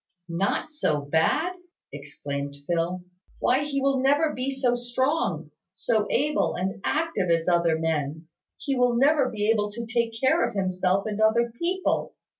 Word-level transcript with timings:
"Not 0.33 0.71
so 0.71 1.01
bad!" 1.01 1.53
exclaimed 1.93 2.55
Phil. 2.65 3.03
"Why, 3.37 3.59
he 3.63 3.79
will 3.83 3.99
never 3.99 4.33
be 4.33 4.49
so 4.49 4.73
strong 4.73 5.51
so 5.73 6.07
able 6.09 6.55
and 6.55 6.81
active 6.83 7.29
as 7.29 7.47
other 7.47 7.77
men. 7.77 8.27
He 8.57 8.75
will 8.75 8.95
never 8.95 9.29
be 9.29 9.47
able 9.51 9.71
to 9.73 9.85
take 9.85 10.19
care 10.19 10.43
of 10.43 10.55
himself 10.55 11.05
and 11.05 11.21
other 11.21 11.51
people. 11.51 12.15